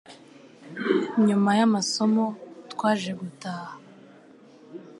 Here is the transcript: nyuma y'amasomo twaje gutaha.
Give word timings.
nyuma 1.25 1.49
y'amasomo 1.59 2.25
twaje 2.71 3.11
gutaha. 3.19 3.73